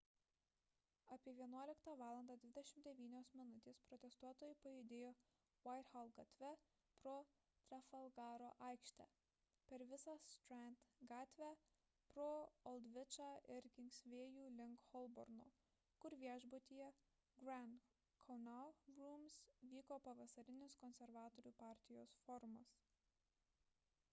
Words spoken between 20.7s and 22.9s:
konservatorių partijos forumas